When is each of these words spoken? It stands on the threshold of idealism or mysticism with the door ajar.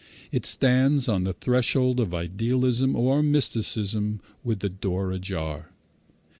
It 0.31 0.47
stands 0.47 1.07
on 1.07 1.25
the 1.25 1.33
threshold 1.33 1.99
of 1.99 2.11
idealism 2.11 2.95
or 2.95 3.21
mysticism 3.21 4.19
with 4.43 4.61
the 4.61 4.69
door 4.69 5.11
ajar. 5.11 5.69